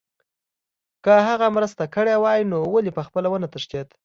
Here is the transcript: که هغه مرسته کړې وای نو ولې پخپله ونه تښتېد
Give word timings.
که 1.03 1.13
هغه 1.27 1.47
مرسته 1.55 1.83
کړې 1.95 2.15
وای 2.23 2.41
نو 2.51 2.59
ولې 2.73 2.91
پخپله 2.97 3.27
ونه 3.29 3.47
تښتېد 3.53 3.87